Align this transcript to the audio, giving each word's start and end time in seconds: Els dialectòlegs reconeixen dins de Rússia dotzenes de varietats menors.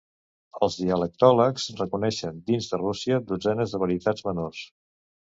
Els 0.67 0.75
dialectòlegs 0.83 1.65
reconeixen 1.81 2.39
dins 2.47 2.69
de 2.71 2.79
Rússia 2.81 3.19
dotzenes 3.33 3.75
de 3.75 3.83
varietats 3.83 4.25
menors. 4.29 4.63